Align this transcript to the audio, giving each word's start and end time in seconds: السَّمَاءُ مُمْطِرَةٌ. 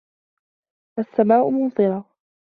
السَّمَاءُ 0.99 1.49
مُمْطِرَةٌ. 1.51 2.03